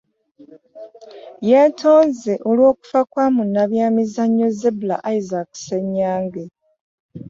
Yeetonze 1.49 2.33
olw'okufa 2.49 3.01
kwa 3.11 3.25
munnabyamizannyo 3.35 4.47
Zebra 4.59 4.97
Isaac 5.17 5.49
Ssenyange 5.57 6.43